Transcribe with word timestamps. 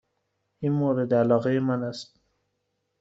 این 0.59 0.71
مورد 0.71 1.13
علاقه 1.13 1.59
من 1.59 1.83
است. 1.83 2.19